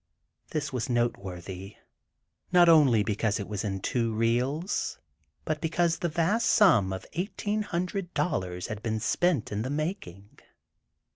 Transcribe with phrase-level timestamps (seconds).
[0.49, 1.75] This was noteworthy,
[2.51, 4.97] not only because it was in two reels,
[5.45, 10.39] but because the vast sum of eighteen hundred dollars had been spent in the making."